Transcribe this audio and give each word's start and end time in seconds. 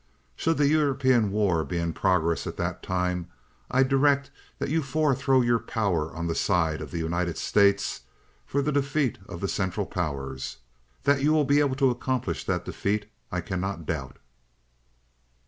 "'Should 0.35 0.57
the 0.57 0.67
European 0.67 1.29
war 1.29 1.63
be 1.63 1.77
in 1.77 1.93
progress 1.93 2.47
at 2.47 2.57
that 2.57 2.81
time, 2.81 3.27
I 3.69 3.83
direct 3.83 4.31
that 4.57 4.69
you 4.71 4.81
four 4.81 5.13
throw 5.13 5.41
your 5.43 5.59
power 5.59 6.11
on 6.15 6.25
the 6.25 6.33
side 6.33 6.81
of 6.81 6.89
the 6.89 6.97
United 6.97 7.37
States 7.37 8.01
for 8.47 8.63
the 8.63 8.71
defeat 8.71 9.19
of 9.29 9.41
the 9.41 9.47
Central 9.47 9.85
Powers. 9.85 10.57
That 11.03 11.21
you 11.21 11.31
will 11.33 11.45
be 11.45 11.59
able 11.59 11.75
to 11.75 11.91
accomplish 11.91 12.45
that 12.45 12.65
defeat 12.65 13.11
I 13.31 13.41
cannot 13.41 13.85
doubt. 13.85 14.17